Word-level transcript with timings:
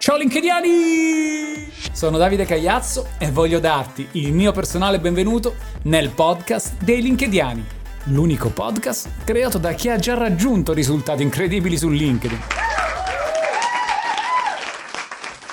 Ciao 0.00 0.16
LinkedIani! 0.16 1.70
Sono 1.92 2.16
Davide 2.16 2.46
Cagliazzo 2.46 3.08
e 3.18 3.30
voglio 3.30 3.60
darti 3.60 4.08
il 4.12 4.32
mio 4.32 4.50
personale 4.50 4.98
benvenuto 4.98 5.56
nel 5.82 6.08
podcast 6.08 6.82
dei 6.82 7.02
LinkedIani, 7.02 7.62
l'unico 8.04 8.48
podcast 8.48 9.24
creato 9.24 9.58
da 9.58 9.74
chi 9.74 9.90
ha 9.90 9.98
già 9.98 10.14
raggiunto 10.14 10.72
risultati 10.72 11.22
incredibili 11.22 11.76
su 11.76 11.90
LinkedIn. 11.90 12.38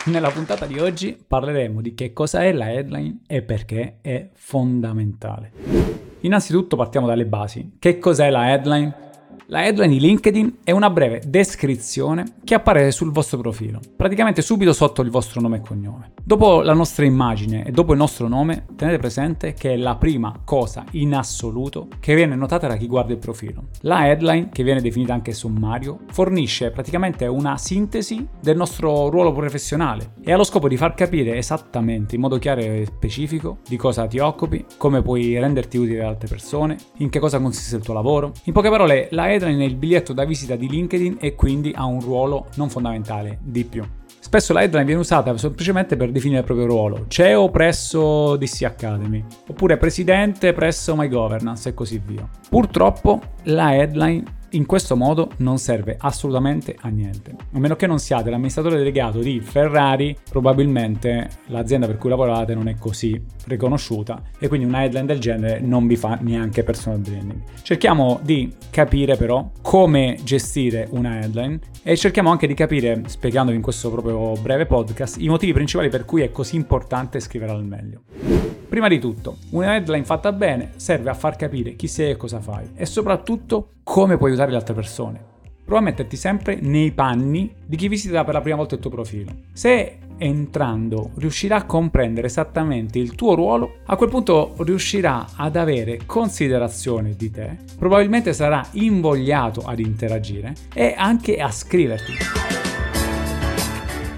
Nella 0.05 0.29
puntata 0.29 0.65
di 0.65 0.79
oggi 0.79 1.21
parleremo 1.27 1.81
di 1.81 1.93
che 1.93 2.13
cosa 2.13 2.41
è 2.41 2.53
la 2.53 2.71
headline 2.71 3.23
e 3.27 3.41
perché 3.41 3.97
è 3.99 4.29
fondamentale. 4.33 5.51
Innanzitutto 6.21 6.77
partiamo 6.77 7.05
dalle 7.05 7.25
basi. 7.25 7.75
Che 7.77 7.99
cos'è 7.99 8.29
la 8.29 8.51
headline? 8.53 9.06
La 9.49 9.63
headline 9.63 9.93
di 9.93 10.01
LinkedIn 10.01 10.57
è 10.65 10.71
una 10.71 10.89
breve 10.89 11.21
descrizione 11.25 12.25
che 12.43 12.53
appare 12.53 12.91
sul 12.91 13.13
vostro 13.13 13.37
profilo, 13.37 13.79
praticamente 13.95 14.41
subito 14.41 14.73
sotto 14.73 15.01
il 15.01 15.09
vostro 15.09 15.39
nome 15.39 15.57
e 15.57 15.61
cognome. 15.61 16.11
Dopo 16.21 16.59
la 16.59 16.73
nostra 16.73 17.05
immagine 17.05 17.63
e 17.63 17.71
dopo 17.71 17.93
il 17.93 17.97
nostro 17.97 18.27
nome, 18.27 18.65
tenete 18.75 18.97
presente 18.97 19.53
che 19.53 19.71
è 19.71 19.77
la 19.77 19.95
prima 19.95 20.41
cosa 20.43 20.83
in 20.91 21.15
assoluto 21.15 21.87
che 22.01 22.13
viene 22.13 22.35
notata 22.35 22.67
da 22.67 22.75
chi 22.75 22.87
guarda 22.87 23.13
il 23.13 23.19
profilo. 23.19 23.67
La 23.83 24.09
headline, 24.09 24.49
che 24.51 24.63
viene 24.63 24.81
definita 24.81 25.13
anche 25.13 25.31
sommario, 25.31 25.99
fornisce 26.11 26.69
praticamente 26.71 27.25
una 27.25 27.57
sintesi 27.57 28.27
del 28.41 28.57
nostro 28.57 29.07
ruolo 29.07 29.31
professionale 29.31 30.11
e 30.25 30.33
ha 30.33 30.35
lo 30.35 30.43
scopo 30.43 30.67
di 30.67 30.75
far 30.75 30.93
capire 30.93 31.37
esattamente, 31.37 32.15
in 32.15 32.21
modo 32.21 32.37
chiaro 32.37 32.59
e 32.59 32.83
specifico, 32.85 33.59
di 33.65 33.77
cosa 33.77 34.07
ti 34.07 34.19
occupi, 34.19 34.65
come 34.75 35.01
puoi 35.01 35.39
renderti 35.39 35.77
utile 35.77 36.01
ad 36.01 36.07
altre 36.07 36.27
persone, 36.27 36.75
in 36.97 37.09
che 37.09 37.19
cosa 37.19 37.39
consiste 37.39 37.77
il 37.77 37.81
tuo 37.81 37.93
lavoro. 37.93 38.33
In 38.43 38.51
poche 38.51 38.69
parole, 38.69 39.07
la 39.11 39.23
headline 39.23 39.35
è 39.45 39.49
il 39.49 39.75
biglietto 39.75 40.13
da 40.13 40.25
visita 40.25 40.55
di 40.55 40.67
LinkedIn 40.67 41.17
e 41.19 41.35
quindi 41.35 41.71
ha 41.75 41.85
un 41.85 42.01
ruolo 42.01 42.47
non 42.55 42.69
fondamentale, 42.69 43.39
di 43.41 43.63
più. 43.63 43.83
Spesso 44.19 44.51
la 44.51 44.61
headline 44.61 44.83
viene 44.83 44.99
usata 44.99 45.37
semplicemente 45.37 45.95
per 45.95 46.11
definire 46.11 46.39
il 46.39 46.45
proprio 46.45 46.65
ruolo, 46.65 47.05
CEO 47.07 47.49
presso 47.49 48.35
DC 48.35 48.63
Academy, 48.63 49.23
oppure 49.47 49.77
presidente 49.77 50.51
presso 50.51 50.95
My 50.97 51.07
Governance 51.07 51.69
e 51.69 51.73
così 51.73 52.01
via. 52.03 52.27
Purtroppo 52.49 53.21
la 53.43 53.73
headline 53.73 54.36
in 54.51 54.65
questo 54.65 54.95
modo 54.95 55.31
non 55.37 55.57
serve 55.57 55.95
assolutamente 55.99 56.75
a 56.79 56.87
niente. 56.89 57.35
A 57.53 57.59
meno 57.59 57.75
che 57.75 57.87
non 57.87 57.99
siate 57.99 58.29
l'amministratore 58.29 58.77
delegato 58.77 59.19
di 59.19 59.39
Ferrari, 59.39 60.15
probabilmente 60.29 61.29
l'azienda 61.47 61.87
per 61.87 61.97
cui 61.97 62.09
lavorate 62.09 62.53
non 62.53 62.67
è 62.67 62.75
così 62.77 63.21
riconosciuta 63.45 64.21
e 64.39 64.47
quindi 64.47 64.65
una 64.65 64.83
headline 64.83 65.05
del 65.05 65.19
genere 65.19 65.59
non 65.59 65.87
vi 65.87 65.95
fa 65.95 66.17
neanche 66.21 66.63
personal 66.63 66.99
branding. 66.99 67.41
Cerchiamo 67.61 68.19
di 68.23 68.53
capire 68.69 69.15
però 69.15 69.49
come 69.61 70.17
gestire 70.23 70.87
una 70.91 71.19
headline 71.19 71.59
e 71.83 71.95
cerchiamo 71.97 72.29
anche 72.29 72.47
di 72.47 72.53
capire, 72.53 73.03
spiegandovi 73.05 73.57
in 73.57 73.63
questo 73.63 73.91
proprio 73.91 74.33
breve 74.41 74.65
podcast, 74.65 75.19
i 75.19 75.27
motivi 75.27 75.53
principali 75.53 75.89
per 75.89 76.05
cui 76.05 76.21
è 76.21 76.31
così 76.31 76.55
importante 76.55 77.19
scrivere 77.19 77.51
al 77.51 77.65
meglio. 77.65 78.56
Prima 78.77 78.91
di 78.91 78.99
tutto, 78.99 79.37
una 79.53 79.73
headline 79.73 80.05
fatta 80.05 80.31
bene 80.31 80.73
serve 80.75 81.09
a 81.09 81.15
far 81.15 81.35
capire 81.35 81.75
chi 81.75 81.87
sei 81.87 82.11
e 82.11 82.15
cosa 82.15 82.39
fai 82.39 82.73
e 82.75 82.85
soprattutto 82.85 83.69
come 83.81 84.17
puoi 84.17 84.29
aiutare 84.29 84.51
le 84.51 84.57
altre 84.57 84.75
persone. 84.75 85.19
Prova 85.65 85.81
a 85.81 85.83
metterti 85.83 86.15
sempre 86.15 86.59
nei 86.61 86.91
panni 86.91 87.51
di 87.65 87.75
chi 87.75 87.87
visita 87.87 88.23
per 88.23 88.35
la 88.35 88.41
prima 88.41 88.55
volta 88.55 88.75
il 88.75 88.81
tuo 88.81 88.91
profilo. 88.91 89.31
Se 89.51 89.97
entrando 90.19 91.09
riuscirà 91.15 91.55
a 91.55 91.65
comprendere 91.65 92.27
esattamente 92.27 92.99
il 92.99 93.15
tuo 93.15 93.33
ruolo, 93.33 93.77
a 93.85 93.95
quel 93.95 94.11
punto 94.11 94.53
riuscirà 94.59 95.25
ad 95.35 95.55
avere 95.55 96.01
considerazione 96.05 97.15
di 97.15 97.31
te, 97.31 97.57
probabilmente 97.79 98.31
sarà 98.31 98.63
invogliato 98.73 99.61
ad 99.61 99.79
interagire 99.79 100.53
e 100.71 100.93
anche 100.95 101.37
a 101.37 101.49
scriverti. 101.49 102.46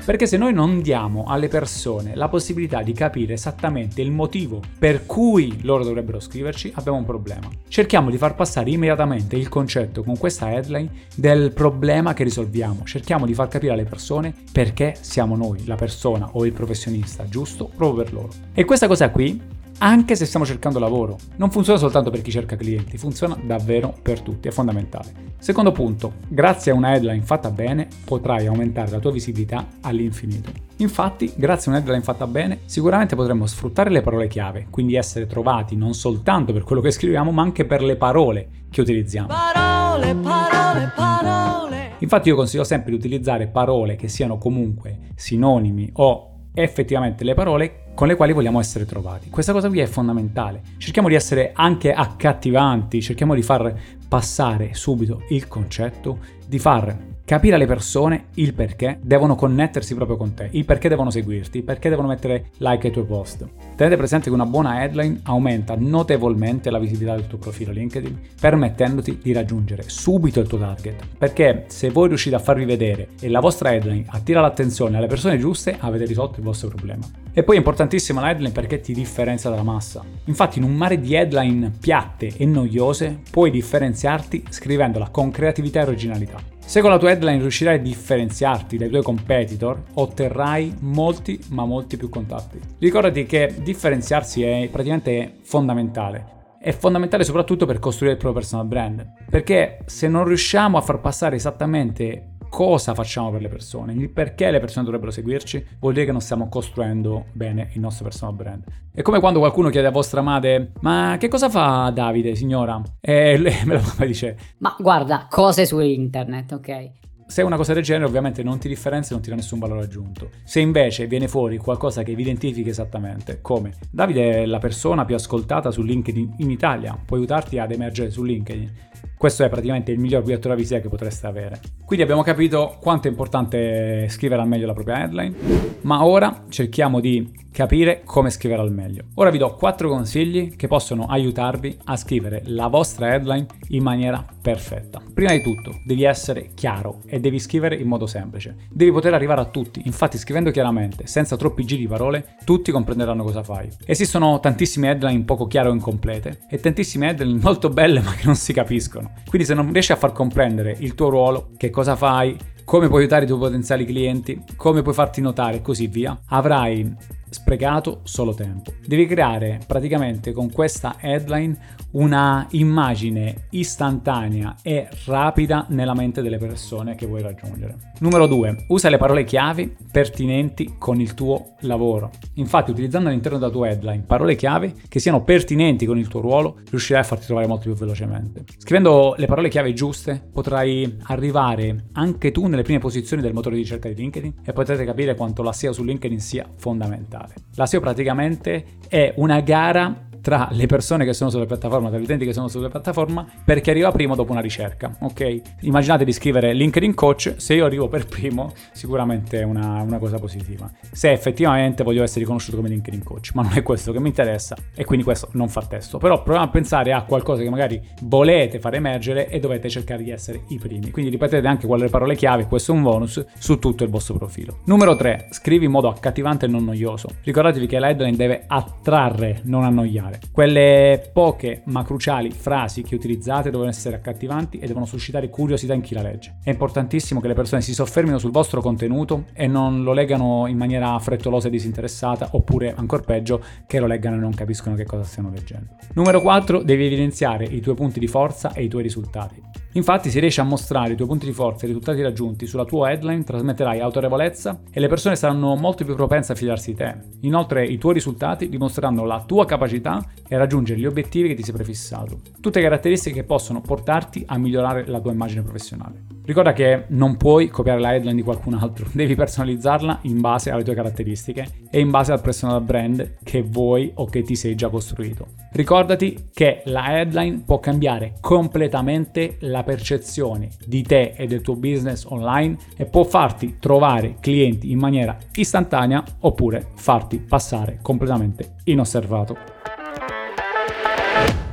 Perché 0.09 0.25
se 0.25 0.37
noi 0.37 0.53
non 0.53 0.81
diamo 0.81 1.25
alle 1.27 1.49
persone 1.49 2.15
la 2.15 2.29
possibilità 2.29 2.81
di 2.81 2.93
capire 2.93 3.33
esattamente 3.33 4.01
il 4.01 4.09
motivo 4.09 4.59
per 4.79 5.05
cui 5.05 5.59
loro 5.61 5.83
dovrebbero 5.83 6.19
scriverci, 6.19 6.71
abbiamo 6.77 6.97
un 6.97 7.05
problema. 7.05 7.47
Cerchiamo 7.67 8.09
di 8.09 8.17
far 8.17 8.33
passare 8.33 8.71
immediatamente 8.71 9.35
il 9.35 9.49
concetto 9.49 10.01
con 10.01 10.17
questa 10.17 10.51
headline 10.51 10.89
del 11.13 11.51
problema 11.51 12.15
che 12.15 12.23
risolviamo. 12.23 12.85
Cerchiamo 12.85 13.27
di 13.27 13.35
far 13.35 13.49
capire 13.49 13.73
alle 13.73 13.83
persone 13.83 14.33
perché 14.51 14.95
siamo 14.99 15.35
noi, 15.35 15.67
la 15.67 15.75
persona 15.75 16.27
o 16.31 16.43
il 16.43 16.53
professionista 16.53 17.29
giusto 17.29 17.69
proprio 17.75 18.03
per 18.03 18.11
loro. 18.11 18.29
E 18.55 18.65
questa 18.65 18.87
cosa 18.87 19.11
qui 19.11 19.39
anche 19.79 20.15
se 20.15 20.25
stiamo 20.25 20.45
cercando 20.45 20.79
lavoro. 20.79 21.17
Non 21.37 21.51
funziona 21.51 21.79
soltanto 21.79 22.09
per 22.09 22.21
chi 22.21 22.31
cerca 22.31 22.55
clienti, 22.55 22.97
funziona 22.97 23.37
davvero 23.41 23.93
per 24.01 24.21
tutti, 24.21 24.47
è 24.47 24.51
fondamentale. 24.51 25.27
Secondo 25.39 25.71
punto, 25.71 26.13
grazie 26.27 26.71
a 26.71 26.75
una 26.75 26.93
headline 26.93 27.23
fatta 27.23 27.49
bene 27.49 27.87
potrai 28.03 28.45
aumentare 28.45 28.91
la 28.91 28.99
tua 28.99 29.11
visibilità 29.11 29.65
all'infinito. 29.81 30.51
Infatti, 30.77 31.31
grazie 31.35 31.71
a 31.71 31.75
una 31.75 31.83
headline 31.83 32.03
fatta 32.03 32.27
bene, 32.27 32.59
sicuramente 32.65 33.15
potremo 33.15 33.45
sfruttare 33.45 33.89
le 33.89 34.01
parole 34.01 34.27
chiave, 34.27 34.67
quindi 34.69 34.95
essere 34.95 35.27
trovati 35.27 35.75
non 35.75 35.93
soltanto 35.93 36.53
per 36.53 36.63
quello 36.63 36.81
che 36.81 36.91
scriviamo, 36.91 37.31
ma 37.31 37.41
anche 37.41 37.65
per 37.65 37.81
le 37.81 37.95
parole 37.95 38.49
che 38.69 38.81
utilizziamo. 38.81 39.27
Parole, 39.27 40.15
parole, 40.15 40.91
parole. 40.95 41.91
Infatti 41.99 42.29
io 42.29 42.35
consiglio 42.35 42.63
sempre 42.63 42.91
di 42.91 42.97
utilizzare 42.97 43.47
parole 43.47 43.95
che 43.95 44.07
siano 44.07 44.37
comunque 44.37 45.11
sinonimi 45.15 45.89
o 45.93 46.29
effettivamente 46.53 47.23
le 47.23 47.33
parole 47.33 47.88
con 47.99 48.07
le 48.07 48.15
quali 48.15 48.31
vogliamo 48.31 48.61
essere 48.61 48.85
trovati. 48.85 49.29
Questa 49.29 49.51
cosa 49.51 49.67
qui 49.67 49.79
è 49.79 49.85
fondamentale. 49.85 50.61
Cerchiamo 50.77 51.09
di 51.09 51.15
essere 51.15 51.51
anche 51.53 51.91
accattivanti, 51.91 53.01
cerchiamo 53.01 53.35
di 53.35 53.41
far 53.41 53.75
passare 54.07 54.73
subito 54.73 55.23
il 55.31 55.49
concetto, 55.49 56.19
di 56.47 56.59
far 56.59 56.97
capire 57.29 57.57
alle 57.57 57.67
persone 57.67 58.29
il 58.35 58.55
perché 58.55 58.97
devono 59.03 59.35
connettersi 59.35 59.93
proprio 59.93 60.17
con 60.17 60.33
te, 60.33 60.47
il 60.49 60.65
perché 60.65 60.89
devono 60.89 61.11
seguirti, 61.11 61.59
il 61.59 61.63
perché 61.63 61.87
devono 61.87 62.07
mettere 62.07 62.45
like 62.57 62.87
ai 62.87 62.91
tuoi 62.91 63.05
post. 63.05 63.47
Tenete 63.75 63.97
presente 63.97 64.29
che 64.29 64.33
una 64.33 64.47
buona 64.47 64.81
headline 64.81 65.19
aumenta 65.25 65.75
notevolmente 65.77 66.71
la 66.71 66.79
visibilità 66.79 67.15
del 67.15 67.27
tuo 67.27 67.37
profilo 67.37 67.71
LinkedIn, 67.71 68.19
permettendoti 68.41 69.19
di 69.21 69.31
raggiungere 69.31 69.83
subito 69.85 70.39
il 70.39 70.47
tuo 70.47 70.57
target. 70.57 71.05
Perché 71.19 71.65
se 71.67 71.91
voi 71.91 72.07
riuscite 72.07 72.33
a 72.33 72.39
farvi 72.39 72.65
vedere 72.65 73.09
e 73.21 73.29
la 73.29 73.41
vostra 73.41 73.75
headline 73.75 74.05
attira 74.07 74.41
l'attenzione 74.41 74.97
alle 74.97 75.05
persone 75.05 75.37
giuste, 75.37 75.75
avete 75.77 76.05
risolto 76.05 76.39
il 76.39 76.45
vostro 76.45 76.69
problema. 76.69 77.05
E 77.31 77.43
poi 77.43 77.57
è 77.57 77.59
importantissima 77.59 78.21
la 78.21 78.31
headline 78.31 78.53
perché 78.53 78.79
ti 78.79 78.91
differenzia 78.91 79.51
dalla 79.51 79.61
massa. 79.61 80.03
Infatti 80.25 80.57
in 80.57 80.63
un 80.63 80.73
mare 80.73 80.99
di 80.99 81.13
headline 81.13 81.73
piatte 81.79 82.31
e 82.35 82.45
noiose 82.47 83.19
puoi 83.29 83.51
differenziarti 83.51 84.45
scrivendola 84.49 85.09
con 85.09 85.29
creatività 85.29 85.81
e 85.81 85.83
originalità. 85.83 86.57
Se 86.69 86.81
con 86.81 86.91
la 86.91 86.99
tua 86.99 87.09
headline 87.09 87.39
riuscirai 87.39 87.77
a 87.77 87.81
differenziarti 87.81 88.77
dai 88.77 88.89
tuoi 88.89 89.01
competitor, 89.01 89.85
otterrai 89.95 90.75
molti 90.81 91.43
ma 91.49 91.65
molti 91.65 91.97
più 91.97 92.09
contatti. 92.09 92.59
Ricordati 92.77 93.25
che 93.25 93.55
differenziarsi 93.63 94.43
è 94.43 94.69
praticamente 94.71 95.37
fondamentale. 95.41 96.57
È 96.59 96.71
fondamentale 96.71 97.23
soprattutto 97.23 97.65
per 97.65 97.79
costruire 97.79 98.13
il 98.13 98.19
proprio 98.19 98.39
personal 98.39 98.67
brand. 98.67 99.03
Perché 99.31 99.79
se 99.87 100.07
non 100.07 100.25
riusciamo 100.25 100.77
a 100.77 100.81
far 100.81 100.99
passare 100.99 101.37
esattamente 101.37 102.35
cosa 102.49 102.93
facciamo 102.93 103.31
per 103.31 103.41
le 103.41 103.47
persone, 103.47 103.93
il 103.93 104.09
perché 104.09 104.51
le 104.51 104.59
persone 104.59 104.83
dovrebbero 104.83 105.11
seguirci, 105.11 105.65
vuol 105.79 105.93
dire 105.93 106.05
che 106.05 106.11
non 106.11 106.21
stiamo 106.21 106.49
costruendo 106.49 107.27
bene 107.31 107.69
il 107.73 107.79
nostro 107.79 108.03
personal 108.03 108.35
brand. 108.35 108.63
È 108.93 109.01
come 109.01 109.19
quando 109.19 109.39
qualcuno 109.39 109.69
chiede 109.69 109.87
a 109.87 109.91
vostra 109.91 110.21
madre: 110.21 110.71
Ma 110.81 111.15
che 111.19 111.27
cosa 111.27 111.49
fa 111.49 111.89
Davide, 111.91 112.35
signora? 112.35 112.81
E 112.99 113.37
lei 113.37 113.63
me 113.65 113.75
lo 113.75 114.05
dice: 114.05 114.37
Ma 114.57 114.75
guarda, 114.77 115.27
cose 115.29 115.65
su 115.65 115.79
internet, 115.79 116.51
ok? 116.51 116.91
Se 117.29 117.43
una 117.43 117.57
cosa 117.57 117.73
del 117.73 117.83
genere 117.83 118.05
ovviamente 118.05 118.41
non 118.41 118.57
ti 118.57 118.67
differenzia 118.67 119.11
e 119.11 119.13
non 119.13 119.21
ti 119.21 119.29
dà 119.29 119.35
nessun 119.35 119.59
valore 119.59 119.83
aggiunto. 119.83 120.31
Se 120.43 120.59
invece 120.59 121.05
viene 121.05 121.27
fuori 121.27 121.57
qualcosa 121.57 122.01
che 122.01 122.15
vi 122.15 122.23
identifichi 122.23 122.69
esattamente, 122.69 123.39
come 123.39 123.73
Davide 123.91 124.41
è 124.41 124.45
la 124.47 124.57
persona 124.57 125.05
più 125.05 125.13
ascoltata 125.13 125.69
su 125.69 125.83
LinkedIn 125.83 126.37
in 126.37 126.49
Italia, 126.49 126.97
può 127.05 127.17
aiutarti 127.17 127.59
ad 127.59 127.71
emergere 127.71 128.09
su 128.09 128.23
LinkedIn. 128.23 128.71
Questo 129.15 129.43
è 129.43 129.49
praticamente 129.49 129.91
il 129.91 129.99
miglior 129.99 130.23
biglietto 130.23 130.47
da 130.47 130.55
visita 130.55 130.79
che 130.79 130.89
potreste 130.89 131.27
avere. 131.27 131.59
Quindi 131.85 132.03
abbiamo 132.03 132.23
capito 132.23 132.77
quanto 132.81 133.07
è 133.07 133.11
importante 133.11 134.07
scrivere 134.09 134.41
al 134.41 134.47
meglio 134.47 134.65
la 134.65 134.73
propria 134.73 135.01
headline, 135.03 135.35
ma 135.81 136.03
ora 136.03 136.45
cerchiamo 136.49 136.99
di 136.99 137.38
capire 137.59 138.03
come 138.05 138.29
scrivere 138.29 138.61
al 138.61 138.71
meglio. 138.71 139.03
Ora 139.15 139.31
vi 139.31 139.37
do 139.37 139.53
4 139.53 139.89
consigli 139.89 140.55
che 140.55 140.69
possono 140.69 141.07
aiutarvi 141.07 141.77
a 141.83 141.97
scrivere 141.97 142.41
la 142.45 142.67
vostra 142.67 143.13
headline 143.13 143.47
in 143.71 143.83
maniera 143.83 144.25
perfetta. 144.41 145.01
Prima 145.13 145.33
di 145.33 145.41
tutto, 145.41 145.81
devi 145.83 146.03
essere 146.03 146.51
chiaro 146.53 147.01
e 147.05 147.19
devi 147.19 147.37
scrivere 147.37 147.75
in 147.75 147.85
modo 147.85 148.07
semplice. 148.07 148.55
Devi 148.71 148.93
poter 148.93 149.13
arrivare 149.13 149.41
a 149.41 149.45
tutti, 149.45 149.81
infatti 149.83 150.17
scrivendo 150.17 150.51
chiaramente, 150.51 151.05
senza 151.05 151.35
troppi 151.35 151.65
giri 151.65 151.81
di 151.81 151.87
parole, 151.87 152.37
tutti 152.45 152.71
comprenderanno 152.71 153.25
cosa 153.25 153.43
fai. 153.43 153.67
Esistono 153.83 154.39
tantissime 154.39 154.91
headline 154.91 155.25
poco 155.25 155.45
chiare 155.45 155.67
o 155.67 155.73
incomplete 155.73 156.45
e 156.49 156.61
tantissime 156.61 157.09
headline 157.09 157.41
molto 157.43 157.67
belle 157.67 157.99
ma 157.99 158.13
che 158.13 158.25
non 158.25 158.35
si 158.35 158.53
capiscono. 158.53 159.11
Quindi 159.27 159.45
se 159.45 159.53
non 159.53 159.73
riesci 159.73 159.91
a 159.91 159.97
far 159.97 160.13
comprendere 160.13 160.77
il 160.79 160.95
tuo 160.95 161.09
ruolo, 161.09 161.49
che 161.57 161.69
cosa 161.69 161.97
fai, 161.97 162.37
come 162.63 162.87
puoi 162.87 163.01
aiutare 163.01 163.25
i 163.25 163.27
tuoi 163.27 163.39
potenziali 163.39 163.83
clienti, 163.83 164.43
come 164.55 164.81
puoi 164.81 164.93
farti 164.93 165.19
notare 165.19 165.57
e 165.57 165.61
così 165.61 165.87
via, 165.87 166.17
avrai 166.27 167.17
sprecato 167.29 168.01
solo 168.03 168.33
tempo. 168.33 168.73
Devi 168.85 169.05
creare 169.05 169.59
praticamente 169.65 170.31
con 170.31 170.51
questa 170.51 170.97
headline 170.99 171.77
una 171.91 172.45
immagine 172.51 173.47
istantanea 173.51 174.57
e 174.61 174.87
rapida 175.05 175.65
nella 175.69 175.93
mente 175.93 176.21
delle 176.21 176.37
persone 176.37 176.95
che 176.95 177.07
vuoi 177.07 177.21
raggiungere. 177.21 177.75
Numero 177.99 178.27
2. 178.27 178.65
Usa 178.67 178.89
le 178.89 178.97
parole 178.97 179.23
chiavi 179.23 179.75
pertinenti 179.91 180.75
con 180.77 181.01
il 181.01 181.13
tuo 181.13 181.55
lavoro. 181.61 182.11
Infatti, 182.35 182.71
utilizzando 182.71 183.09
all'interno 183.09 183.37
della 183.37 183.51
tua 183.51 183.69
headline 183.69 184.03
parole 184.05 184.35
chiave 184.35 184.73
che 184.87 184.99
siano 184.99 185.23
pertinenti 185.23 185.85
con 185.85 185.97
il 185.97 186.07
tuo 186.07 186.21
ruolo, 186.21 186.59
riuscirai 186.69 187.01
a 187.01 187.05
farti 187.05 187.25
trovare 187.25 187.47
molto 187.47 187.63
più 187.63 187.73
velocemente. 187.73 188.43
Scrivendo 188.57 189.15
le 189.17 189.25
parole 189.25 189.49
chiave 189.49 189.73
giuste, 189.73 190.21
potrai 190.31 190.97
arrivare 191.03 191.87
anche 191.93 192.31
tu 192.31 192.47
nelle 192.47 192.63
prime 192.63 192.79
posizioni 192.79 193.21
del 193.21 193.33
motore 193.33 193.55
di 193.55 193.61
ricerca 193.61 193.89
di 193.89 193.95
LinkedIn 193.95 194.33
e 194.43 194.53
potrete 194.53 194.85
capire 194.85 195.15
quanto 195.15 195.41
la 195.41 195.53
SEO 195.53 195.73
su 195.73 195.83
LinkedIn 195.83 196.19
sia 196.19 196.47
fondamentale. 196.55 197.18
La 197.55 197.65
SEO 197.65 197.79
praticamente 197.79 198.77
è 198.87 199.13
una 199.17 199.39
gara 199.41 200.07
tra 200.21 200.47
le 200.51 200.65
persone 200.65 201.05
che 201.05 201.13
sono 201.13 201.29
sulla 201.29 201.45
piattaforma, 201.45 201.89
tra 201.89 201.97
gli 201.97 202.03
utenti 202.03 202.25
che 202.25 202.33
sono 202.33 202.47
sulla 202.47 202.69
piattaforma, 202.69 203.25
per 203.43 203.61
chi 203.61 203.69
arriva 203.69 203.91
primo 203.91 204.15
dopo 204.15 204.31
una 204.31 204.41
ricerca, 204.41 204.95
ok? 204.99 205.41
Immaginate 205.61 206.05
di 206.05 206.11
scrivere 206.11 206.53
LinkedIn 206.53 206.93
Coach, 206.93 207.35
se 207.37 207.53
io 207.53 207.65
arrivo 207.65 207.87
per 207.87 208.05
primo 208.05 208.53
sicuramente 208.71 209.39
è 209.39 209.43
una, 209.43 209.81
una 209.81 209.97
cosa 209.97 210.17
positiva. 210.19 210.69
Se 210.91 211.11
effettivamente 211.11 211.83
voglio 211.83 212.03
essere 212.03 212.21
riconosciuto 212.21 212.57
come 212.57 212.69
LinkedIn 212.69 213.03
Coach, 213.03 213.31
ma 213.33 213.43
non 213.43 213.53
è 213.55 213.63
questo 213.63 213.91
che 213.91 213.99
mi 213.99 214.09
interessa 214.09 214.55
e 214.75 214.85
quindi 214.85 215.03
questo 215.03 215.29
non 215.33 215.49
fa 215.49 215.61
testo. 215.61 215.97
Però 215.97 216.21
proviamo 216.21 216.47
a 216.47 216.49
pensare 216.49 216.93
a 216.93 217.03
qualcosa 217.03 217.41
che 217.41 217.49
magari 217.49 217.81
volete 218.03 218.59
far 218.59 218.75
emergere 218.75 219.29
e 219.29 219.39
dovete 219.39 219.69
cercare 219.69 220.03
di 220.03 220.11
essere 220.11 220.43
i 220.49 220.57
primi. 220.57 220.91
Quindi 220.91 221.11
ripetete 221.11 221.47
anche 221.47 221.67
quali 221.67 221.83
le 221.83 221.89
parole 221.89 222.15
chiave, 222.15 222.45
questo 222.45 222.71
è 222.71 222.75
un 222.75 222.83
bonus, 222.83 223.25
su 223.37 223.59
tutto 223.59 223.83
il 223.83 223.89
vostro 223.89 224.15
profilo. 224.15 224.59
Numero 224.65 224.95
3, 224.95 225.27
scrivi 225.31 225.65
in 225.65 225.71
modo 225.71 225.87
accattivante 225.89 226.45
e 226.45 226.49
non 226.49 226.65
noioso. 226.65 227.09
Ricordatevi 227.23 227.67
che 227.67 227.79
la 227.79 227.89
headline 227.89 228.15
deve 228.15 228.43
attrarre, 228.47 229.41
non 229.43 229.63
annoiare 229.63 230.18
Quelle 230.31 231.09
poche 231.11 231.63
ma 231.65 231.83
cruciali 231.83 232.31
frasi 232.31 232.81
che 232.81 232.95
utilizzate 232.95 233.49
devono 233.49 233.69
essere 233.69 233.95
accattivanti 233.95 234.59
e 234.59 234.67
devono 234.67 234.85
suscitare 234.85 235.29
curiosità 235.29 235.73
in 235.73 235.81
chi 235.81 235.93
la 235.93 236.01
legge. 236.01 236.37
È 236.43 236.49
importantissimo 236.49 237.19
che 237.19 237.27
le 237.27 237.33
persone 237.33 237.61
si 237.61 237.73
soffermino 237.73 238.17
sul 238.17 238.31
vostro 238.31 238.61
contenuto 238.61 239.25
e 239.33 239.47
non 239.47 239.83
lo 239.83 239.93
leggano 239.93 240.47
in 240.47 240.57
maniera 240.57 240.97
frettolosa 240.99 241.47
e 241.47 241.51
disinteressata, 241.51 242.29
oppure 242.31 242.73
ancora 242.75 243.03
peggio, 243.03 243.43
che 243.67 243.79
lo 243.79 243.87
leggano 243.87 244.15
e 244.15 244.19
non 244.19 244.33
capiscono 244.33 244.75
che 244.75 244.85
cosa 244.85 245.03
stiano 245.03 245.29
leggendo. 245.29 245.75
Numero 245.93 246.21
4. 246.21 246.63
Devi 246.63 246.85
evidenziare 246.85 247.45
i 247.45 247.59
tuoi 247.59 247.75
punti 247.75 247.99
di 247.99 248.07
forza 248.07 248.53
e 248.53 248.63
i 248.63 248.67
tuoi 248.67 248.83
risultati. 248.83 249.41
Infatti, 249.73 250.09
se 250.09 250.19
riesci 250.19 250.39
a 250.39 250.43
mostrare 250.43 250.93
i 250.93 250.95
tuoi 250.95 251.07
punti 251.07 251.27
di 251.27 251.31
forza 251.31 251.61
e 251.61 251.65
i 251.65 251.67
risultati 251.67 252.01
raggiunti 252.01 252.47
sulla 252.47 252.65
tua 252.65 252.89
headline, 252.89 253.23
trasmetterai 253.23 253.79
autorevolezza 253.79 254.61
e 254.71 254.79
le 254.79 254.87
persone 254.87 255.15
saranno 255.15 255.55
molto 255.55 255.85
più 255.85 255.93
propense 255.93 256.31
a 256.31 256.35
fidarsi 256.35 256.71
di 256.71 256.77
te. 256.77 256.97
Inoltre, 257.21 257.65
i 257.65 257.77
tuoi 257.77 257.93
risultati 257.93 258.49
dimostreranno 258.49 259.05
la 259.05 259.23
tua 259.25 259.45
capacità 259.45 259.98
e 260.27 260.37
raggiungere 260.37 260.79
gli 260.79 260.85
obiettivi 260.85 261.29
che 261.29 261.35
ti 261.35 261.43
sei 261.43 261.53
prefissato. 261.53 262.19
Tutte 262.39 262.61
caratteristiche 262.61 263.21
che 263.21 263.25
possono 263.25 263.61
portarti 263.61 264.23
a 264.27 264.37
migliorare 264.37 264.85
la 264.87 264.99
tua 264.99 265.11
immagine 265.11 265.41
professionale. 265.41 266.17
Ricorda 266.29 266.53
che 266.53 266.85
non 266.89 267.17
puoi 267.17 267.47
copiare 267.47 267.79
la 267.79 267.95
headline 267.95 268.13
di 268.13 268.21
qualcun 268.21 268.53
altro, 268.53 268.85
devi 268.93 269.15
personalizzarla 269.15 270.01
in 270.03 270.21
base 270.21 270.51
alle 270.51 270.63
tue 270.63 270.75
caratteristiche 270.75 271.47
e 271.71 271.79
in 271.79 271.89
base 271.89 272.11
al 272.11 272.21
personal 272.21 272.61
brand 272.61 273.15
che 273.23 273.41
vuoi 273.41 273.91
o 273.95 274.05
che 274.05 274.21
ti 274.21 274.35
sei 274.35 274.53
già 274.53 274.69
costruito. 274.69 275.25
Ricordati 275.51 276.29
che 276.31 276.61
la 276.65 276.99
headline 276.99 277.41
può 277.43 277.59
cambiare 277.59 278.13
completamente 278.21 279.37
la 279.39 279.63
percezione 279.63 280.49
di 280.67 280.83
te 280.83 281.13
e 281.17 281.25
del 281.25 281.41
tuo 281.41 281.55
business 281.55 282.05
online 282.05 282.57
e 282.77 282.85
può 282.85 283.03
farti 283.03 283.57
trovare 283.59 284.17
clienti 284.19 284.69
in 284.69 284.77
maniera 284.77 285.17
istantanea 285.33 286.03
oppure 286.19 286.67
farti 286.75 287.17
passare 287.17 287.79
completamente 287.81 288.57
inosservato. 288.65 289.57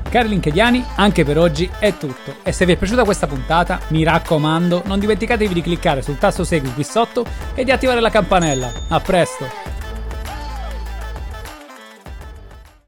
Cari 0.09 0.29
linkediani, 0.29 0.83
anche 0.95 1.25
per 1.25 1.37
oggi 1.37 1.69
è 1.79 1.97
tutto. 1.97 2.35
E 2.43 2.53
se 2.53 2.65
vi 2.65 2.71
è 2.71 2.77
piaciuta 2.77 3.03
questa 3.03 3.27
puntata, 3.27 3.79
mi 3.89 4.03
raccomando, 4.03 4.83
non 4.85 4.99
dimenticatevi 4.99 5.53
di 5.53 5.61
cliccare 5.61 6.01
sul 6.01 6.17
tasto 6.17 6.45
segui 6.45 6.73
qui 6.73 6.83
sotto 6.83 7.25
e 7.53 7.63
di 7.65 7.71
attivare 7.71 7.99
la 7.99 8.09
campanella. 8.09 8.71
A 8.87 8.99
presto! 9.01 9.76